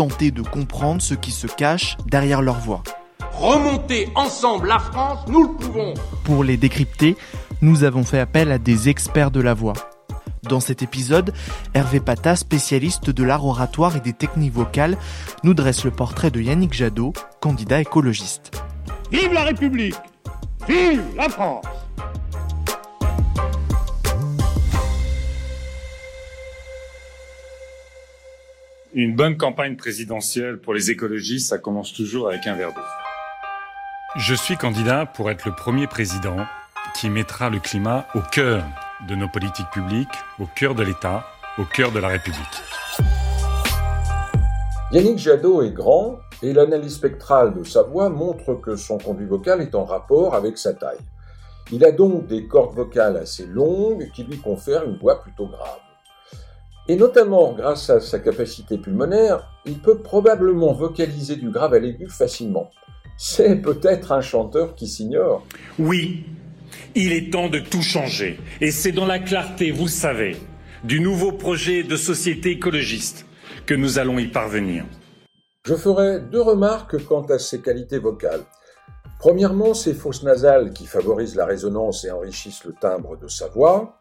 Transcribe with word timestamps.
tenter 0.00 0.30
de 0.30 0.40
comprendre 0.40 1.02
ce 1.02 1.12
qui 1.12 1.30
se 1.30 1.46
cache 1.46 1.98
derrière 2.06 2.40
leur 2.40 2.58
voix. 2.58 2.82
Remonter 3.34 4.08
ensemble 4.14 4.68
la 4.68 4.78
France, 4.78 5.18
nous 5.28 5.42
le 5.42 5.52
pouvons. 5.52 5.92
Pour 6.24 6.42
les 6.42 6.56
décrypter, 6.56 7.18
nous 7.60 7.84
avons 7.84 8.02
fait 8.02 8.18
appel 8.18 8.50
à 8.50 8.56
des 8.56 8.88
experts 8.88 9.30
de 9.30 9.42
la 9.42 9.52
voix. 9.52 9.74
Dans 10.44 10.60
cet 10.60 10.82
épisode, 10.82 11.34
Hervé 11.74 12.00
Pata, 12.00 12.34
spécialiste 12.34 13.10
de 13.10 13.22
l'art 13.22 13.44
oratoire 13.44 13.94
et 13.94 14.00
des 14.00 14.14
techniques 14.14 14.54
vocales, 14.54 14.96
nous 15.44 15.52
dresse 15.52 15.84
le 15.84 15.90
portrait 15.90 16.30
de 16.30 16.40
Yannick 16.40 16.72
Jadot, 16.72 17.12
candidat 17.42 17.82
écologiste. 17.82 18.52
Vive 19.12 19.34
la 19.34 19.44
République 19.44 19.96
Vive 20.66 21.02
la 21.14 21.28
France 21.28 21.66
Une 29.02 29.16
bonne 29.16 29.38
campagne 29.38 29.76
présidentielle 29.76 30.58
pour 30.58 30.74
les 30.74 30.90
écologistes, 30.90 31.48
ça 31.48 31.56
commence 31.56 31.94
toujours 31.94 32.28
avec 32.28 32.46
un 32.46 32.54
verre 32.54 32.74
d'eau. 32.74 32.82
Je 34.16 34.34
suis 34.34 34.58
candidat 34.58 35.06
pour 35.06 35.30
être 35.30 35.46
le 35.46 35.54
premier 35.54 35.86
président 35.86 36.36
qui 36.94 37.08
mettra 37.08 37.48
le 37.48 37.60
climat 37.60 38.06
au 38.14 38.20
cœur 38.20 38.62
de 39.08 39.14
nos 39.14 39.26
politiques 39.26 39.70
publiques, 39.72 40.08
au 40.38 40.44
cœur 40.54 40.74
de 40.74 40.82
l'État, 40.82 41.24
au 41.56 41.64
cœur 41.64 41.92
de 41.92 41.98
la 41.98 42.08
République. 42.08 42.40
Yannick 44.92 45.16
Jadot 45.16 45.62
est 45.62 45.72
grand 45.72 46.18
et 46.42 46.52
l'analyse 46.52 46.96
spectrale 46.96 47.54
de 47.54 47.64
sa 47.64 47.82
voix 47.84 48.10
montre 48.10 48.52
que 48.56 48.76
son 48.76 48.98
conduit 48.98 49.24
vocal 49.24 49.62
est 49.62 49.74
en 49.74 49.86
rapport 49.86 50.34
avec 50.34 50.58
sa 50.58 50.74
taille. 50.74 51.00
Il 51.72 51.86
a 51.86 51.92
donc 51.92 52.26
des 52.26 52.46
cordes 52.46 52.76
vocales 52.76 53.16
assez 53.16 53.46
longues 53.46 54.10
qui 54.14 54.24
lui 54.24 54.36
confèrent 54.36 54.84
une 54.84 54.98
voix 54.98 55.22
plutôt 55.22 55.46
grave. 55.46 55.89
Et 56.90 56.96
notamment 56.96 57.52
grâce 57.52 57.88
à 57.88 58.00
sa 58.00 58.18
capacité 58.18 58.76
pulmonaire, 58.76 59.46
il 59.64 59.78
peut 59.78 59.98
probablement 59.98 60.72
vocaliser 60.72 61.36
du 61.36 61.48
grave 61.48 61.74
à 61.74 61.78
l'aigu 61.78 62.08
facilement. 62.08 62.68
C'est 63.16 63.62
peut-être 63.62 64.10
un 64.10 64.20
chanteur 64.20 64.74
qui 64.74 64.88
s'ignore. 64.88 65.46
Oui, 65.78 66.24
il 66.96 67.12
est 67.12 67.30
temps 67.30 67.48
de 67.48 67.60
tout 67.60 67.82
changer. 67.82 68.40
Et 68.60 68.72
c'est 68.72 68.90
dans 68.90 69.06
la 69.06 69.20
clarté, 69.20 69.70
vous 69.70 69.84
le 69.84 69.88
savez, 69.88 70.36
du 70.82 70.98
nouveau 70.98 71.30
projet 71.30 71.84
de 71.84 71.94
société 71.94 72.50
écologiste 72.50 73.24
que 73.66 73.74
nous 73.74 74.00
allons 74.00 74.18
y 74.18 74.26
parvenir. 74.26 74.84
Je 75.64 75.76
ferai 75.76 76.18
deux 76.18 76.42
remarques 76.42 77.04
quant 77.04 77.22
à 77.22 77.38
ses 77.38 77.60
qualités 77.60 77.98
vocales. 77.98 78.42
Premièrement, 79.20 79.74
ses 79.74 79.94
fosses 79.94 80.24
nasales 80.24 80.72
qui 80.72 80.86
favorisent 80.86 81.36
la 81.36 81.46
résonance 81.46 82.04
et 82.04 82.10
enrichissent 82.10 82.64
le 82.64 82.72
timbre 82.72 83.16
de 83.16 83.28
sa 83.28 83.46
voix. 83.46 83.99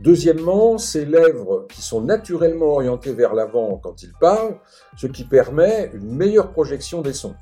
Deuxièmement, 0.00 0.78
ses 0.78 1.04
lèvres 1.04 1.66
qui 1.68 1.82
sont 1.82 2.00
naturellement 2.00 2.66
orientées 2.66 3.12
vers 3.12 3.34
l'avant 3.34 3.80
quand 3.82 4.02
il 4.02 4.12
parle, 4.20 4.56
ce 4.96 5.08
qui 5.08 5.24
permet 5.24 5.90
une 5.92 6.14
meilleure 6.14 6.52
projection 6.52 7.02
des 7.02 7.12
sons. 7.12 7.34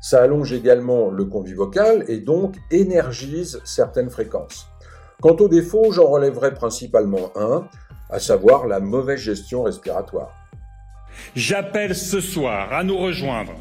Ça 0.00 0.22
allonge 0.22 0.52
également 0.52 1.10
le 1.10 1.24
conduit 1.24 1.54
vocal 1.54 2.04
et 2.08 2.18
donc 2.18 2.56
énergise 2.70 3.60
certaines 3.64 4.10
fréquences. 4.10 4.68
Quant 5.22 5.36
aux 5.36 5.48
défauts, 5.48 5.90
j'en 5.92 6.08
relèverai 6.08 6.52
principalement 6.52 7.30
un, 7.36 7.66
à 8.10 8.18
savoir 8.18 8.66
la 8.66 8.80
mauvaise 8.80 9.20
gestion 9.20 9.62
respiratoire. 9.62 10.32
J'appelle 11.34 11.94
ce 11.94 12.20
soir 12.20 12.72
à 12.72 12.84
nous 12.84 12.98
rejoindre 12.98 13.52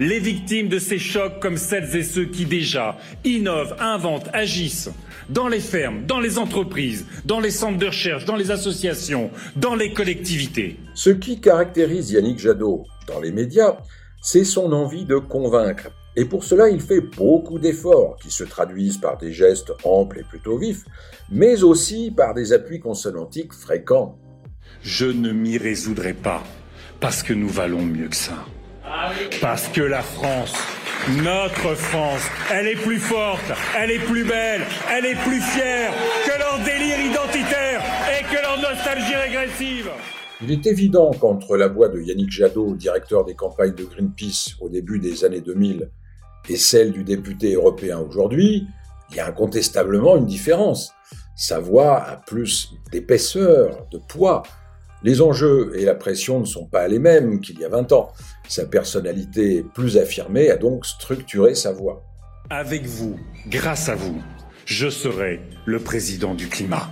les 0.00 0.18
victimes 0.18 0.68
de 0.68 0.78
ces 0.78 0.98
chocs 0.98 1.40
comme 1.40 1.56
celles 1.56 1.94
et 1.96 2.02
ceux 2.02 2.26
qui 2.26 2.44
déjà 2.44 2.96
innovent, 3.24 3.76
inventent, 3.78 4.28
agissent 4.32 4.90
dans 5.28 5.48
les 5.48 5.60
fermes, 5.60 6.04
dans 6.06 6.20
les 6.20 6.38
entreprises, 6.38 7.06
dans 7.24 7.40
les 7.40 7.50
centres 7.50 7.78
de 7.78 7.86
recherche, 7.86 8.24
dans 8.24 8.36
les 8.36 8.50
associations, 8.50 9.30
dans 9.56 9.74
les 9.74 9.92
collectivités. 9.92 10.78
Ce 10.94 11.10
qui 11.10 11.40
caractérise 11.40 12.10
Yannick 12.10 12.38
Jadot 12.38 12.84
dans 13.06 13.20
les 13.20 13.32
médias, 13.32 13.76
c'est 14.22 14.44
son 14.44 14.72
envie 14.72 15.04
de 15.04 15.16
convaincre. 15.16 15.90
Et 16.16 16.24
pour 16.24 16.44
cela, 16.44 16.68
il 16.70 16.80
fait 16.80 17.02
beaucoup 17.02 17.58
d'efforts 17.58 18.16
qui 18.16 18.30
se 18.30 18.42
traduisent 18.42 18.98
par 18.98 19.18
des 19.18 19.32
gestes 19.32 19.72
amples 19.84 20.20
et 20.20 20.24
plutôt 20.24 20.58
vifs, 20.58 20.84
mais 21.30 21.62
aussi 21.62 22.10
par 22.10 22.32
des 22.32 22.52
appuis 22.52 22.80
consonantiques 22.80 23.52
fréquents. 23.52 24.18
Je 24.82 25.06
ne 25.06 25.32
m'y 25.32 25.58
résoudrai 25.58 26.14
pas 26.14 26.42
parce 27.00 27.22
que 27.22 27.34
nous 27.34 27.48
valons 27.48 27.82
mieux 27.82 28.08
que 28.08 28.16
ça. 28.16 28.46
Parce 29.40 29.68
que 29.68 29.80
la 29.80 30.02
France, 30.02 30.54
notre 31.22 31.74
France, 31.74 32.22
elle 32.52 32.68
est 32.68 32.76
plus 32.76 32.98
forte, 32.98 33.52
elle 33.76 33.90
est 33.90 33.98
plus 33.98 34.24
belle, 34.24 34.62
elle 34.92 35.06
est 35.06 35.16
plus 35.16 35.40
fière 35.40 35.92
que 36.24 36.38
leur 36.38 36.58
délire 36.64 37.00
identitaire 37.00 37.82
et 38.10 38.22
que 38.24 38.40
leur 38.40 38.58
nostalgie 38.60 39.14
régressive. 39.14 39.90
Il 40.42 40.52
est 40.52 40.66
évident 40.66 41.10
qu'entre 41.12 41.56
la 41.56 41.68
voix 41.68 41.88
de 41.88 42.00
Yannick 42.00 42.30
Jadot, 42.30 42.74
directeur 42.74 43.24
des 43.24 43.34
campagnes 43.34 43.74
de 43.74 43.84
Greenpeace 43.84 44.56
au 44.60 44.68
début 44.68 44.98
des 44.98 45.24
années 45.24 45.40
2000, 45.40 45.90
et 46.48 46.56
celle 46.56 46.92
du 46.92 47.02
député 47.04 47.54
européen 47.54 47.98
aujourd'hui, 47.98 48.66
il 49.10 49.16
y 49.16 49.20
a 49.20 49.26
incontestablement 49.26 50.16
une 50.16 50.26
différence. 50.26 50.92
Sa 51.34 51.58
voix 51.58 52.02
a 52.02 52.16
plus 52.16 52.72
d'épaisseur, 52.92 53.86
de 53.90 53.98
poids. 53.98 54.42
Les 55.02 55.20
enjeux 55.20 55.72
et 55.76 55.84
la 55.84 55.94
pression 55.94 56.40
ne 56.40 56.44
sont 56.46 56.66
pas 56.66 56.88
les 56.88 56.98
mêmes 56.98 57.40
qu'il 57.40 57.58
y 57.58 57.64
a 57.64 57.68
20 57.68 57.92
ans. 57.92 58.12
Sa 58.48 58.64
personnalité 58.64 59.64
plus 59.74 59.98
affirmée 59.98 60.50
a 60.50 60.56
donc 60.56 60.86
structuré 60.86 61.54
sa 61.54 61.72
voix. 61.72 62.02
Avec 62.50 62.86
vous, 62.86 63.18
grâce 63.48 63.88
à 63.88 63.94
vous, 63.94 64.22
je 64.64 64.88
serai 64.88 65.40
le 65.64 65.78
président 65.80 66.34
du 66.34 66.48
climat. 66.48 66.88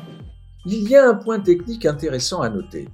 Il 0.66 0.88
y 0.88 0.96
a 0.96 1.08
un 1.08 1.14
point 1.14 1.40
technique 1.40 1.86
intéressant 1.86 2.40
à 2.40 2.48
noter. 2.48 2.88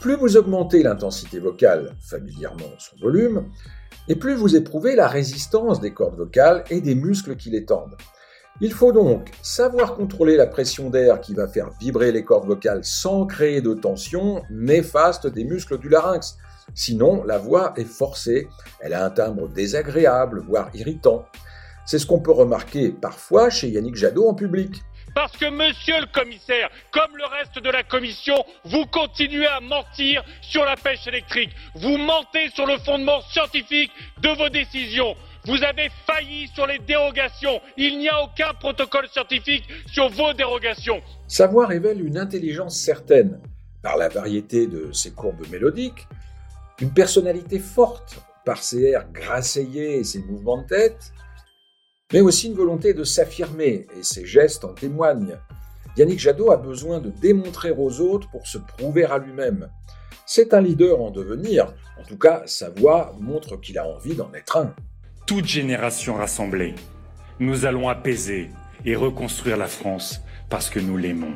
Plus 0.00 0.16
vous 0.16 0.36
augmentez 0.36 0.82
l'intensité 0.82 1.38
vocale, 1.38 1.94
familièrement 2.00 2.70
son 2.78 2.96
volume, 2.96 3.44
et 4.08 4.16
plus 4.16 4.34
vous 4.34 4.56
éprouvez 4.56 4.96
la 4.96 5.06
résistance 5.06 5.80
des 5.80 5.92
cordes 5.92 6.16
vocales 6.16 6.64
et 6.70 6.80
des 6.80 6.94
muscles 6.94 7.36
qui 7.36 7.50
les 7.50 7.64
tendent. 7.64 7.96
Il 8.64 8.72
faut 8.72 8.92
donc 8.92 9.28
savoir 9.42 9.96
contrôler 9.96 10.36
la 10.36 10.46
pression 10.46 10.88
d'air 10.88 11.20
qui 11.20 11.34
va 11.34 11.48
faire 11.48 11.70
vibrer 11.80 12.12
les 12.12 12.22
cordes 12.22 12.46
vocales 12.46 12.84
sans 12.84 13.26
créer 13.26 13.60
de 13.60 13.74
tension 13.74 14.40
néfaste 14.50 15.26
des 15.26 15.42
muscles 15.42 15.78
du 15.78 15.88
larynx. 15.88 16.38
Sinon, 16.72 17.24
la 17.24 17.38
voix 17.38 17.74
est 17.76 17.84
forcée, 17.84 18.46
elle 18.78 18.92
a 18.94 19.04
un 19.04 19.10
timbre 19.10 19.48
désagréable, 19.48 20.44
voire 20.46 20.70
irritant. 20.74 21.24
C'est 21.86 21.98
ce 21.98 22.06
qu'on 22.06 22.20
peut 22.20 22.30
remarquer 22.30 22.90
parfois 22.90 23.50
chez 23.50 23.66
Yannick 23.68 23.96
Jadot 23.96 24.28
en 24.28 24.34
public. 24.34 24.80
Parce 25.12 25.36
que, 25.36 25.50
monsieur 25.50 25.98
le 26.00 26.06
commissaire, 26.06 26.70
comme 26.92 27.16
le 27.16 27.26
reste 27.26 27.58
de 27.58 27.68
la 27.68 27.82
commission, 27.82 28.36
vous 28.64 28.86
continuez 28.86 29.46
à 29.48 29.58
mentir 29.58 30.22
sur 30.40 30.64
la 30.64 30.76
pêche 30.76 31.04
électrique. 31.08 31.50
Vous 31.74 31.98
mentez 31.98 32.48
sur 32.54 32.66
le 32.66 32.78
fondement 32.78 33.22
scientifique 33.22 33.90
de 34.22 34.28
vos 34.28 34.48
décisions. 34.48 35.16
Vous 35.44 35.60
avez 35.64 35.90
failli 36.06 36.46
sur 36.54 36.68
les 36.68 36.78
dérogations. 36.78 37.60
Il 37.76 37.98
n'y 37.98 38.08
a 38.08 38.22
aucun 38.22 38.54
protocole 38.54 39.08
scientifique 39.08 39.64
sur 39.86 40.08
vos 40.08 40.32
dérogations. 40.32 41.00
Sa 41.26 41.48
voix 41.48 41.66
révèle 41.66 42.00
une 42.06 42.16
intelligence 42.16 42.78
certaine, 42.78 43.40
par 43.82 43.96
la 43.96 44.08
variété 44.08 44.68
de 44.68 44.92
ses 44.92 45.10
courbes 45.10 45.44
mélodiques, 45.50 46.06
une 46.80 46.92
personnalité 46.92 47.58
forte, 47.58 48.20
par 48.44 48.58
ses 48.58 48.82
airs 48.82 49.10
grasseyés 49.10 49.98
et 49.98 50.04
ses 50.04 50.20
mouvements 50.20 50.62
de 50.62 50.66
tête, 50.68 51.12
mais 52.12 52.20
aussi 52.20 52.46
une 52.46 52.54
volonté 52.54 52.94
de 52.94 53.02
s'affirmer, 53.02 53.86
et 53.98 54.02
ses 54.04 54.24
gestes 54.24 54.64
en 54.64 54.74
témoignent. 54.74 55.38
Yannick 55.96 56.20
Jadot 56.20 56.52
a 56.52 56.56
besoin 56.56 57.00
de 57.00 57.10
démontrer 57.10 57.72
aux 57.72 58.00
autres 58.00 58.30
pour 58.30 58.46
se 58.46 58.58
prouver 58.58 59.06
à 59.06 59.18
lui-même. 59.18 59.68
C'est 60.24 60.54
un 60.54 60.60
leader 60.60 61.00
en 61.00 61.10
devenir, 61.10 61.74
en 62.00 62.04
tout 62.04 62.18
cas 62.18 62.42
sa 62.46 62.70
voix 62.70 63.16
montre 63.18 63.56
qu'il 63.56 63.76
a 63.78 63.88
envie 63.88 64.14
d'en 64.14 64.32
être 64.34 64.56
un. 64.56 64.74
Toute 65.26 65.46
génération 65.46 66.14
rassemblée, 66.14 66.74
nous 67.38 67.64
allons 67.64 67.88
apaiser 67.88 68.50
et 68.84 68.96
reconstruire 68.96 69.56
la 69.56 69.66
France 69.66 70.20
parce 70.48 70.68
que 70.70 70.80
nous 70.80 70.96
l'aimons. 70.96 71.32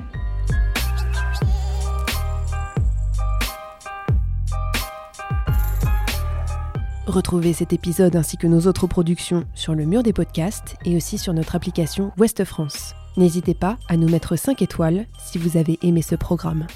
Retrouvez 7.06 7.52
cet 7.52 7.72
épisode 7.72 8.16
ainsi 8.16 8.36
que 8.36 8.46
nos 8.46 8.66
autres 8.66 8.86
productions 8.86 9.46
sur 9.54 9.74
le 9.74 9.86
mur 9.86 10.02
des 10.02 10.12
podcasts 10.12 10.76
et 10.84 10.96
aussi 10.96 11.18
sur 11.18 11.32
notre 11.32 11.54
application 11.54 12.12
Ouest 12.18 12.44
France. 12.44 12.94
N'hésitez 13.16 13.54
pas 13.54 13.78
à 13.88 13.96
nous 13.96 14.08
mettre 14.08 14.36
5 14.36 14.60
étoiles 14.60 15.06
si 15.18 15.38
vous 15.38 15.56
avez 15.56 15.78
aimé 15.82 16.02
ce 16.02 16.16
programme. 16.16 16.66